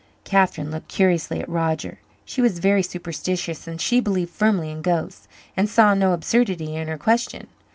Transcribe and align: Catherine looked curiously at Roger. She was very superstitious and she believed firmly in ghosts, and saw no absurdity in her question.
Catherine 0.23 0.71
looked 0.71 0.87
curiously 0.87 1.41
at 1.41 1.47
Roger. 1.47 1.99
She 2.25 2.41
was 2.41 2.57
very 2.57 2.81
superstitious 2.81 3.67
and 3.67 3.79
she 3.79 3.99
believed 3.99 4.31
firmly 4.33 4.71
in 4.71 4.81
ghosts, 4.81 5.27
and 5.55 5.69
saw 5.69 5.93
no 5.93 6.13
absurdity 6.13 6.75
in 6.75 6.87
her 6.87 6.97
question. 6.97 7.45